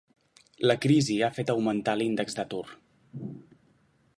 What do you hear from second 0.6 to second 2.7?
La crisi ha fet augmentar l'índex d'atur.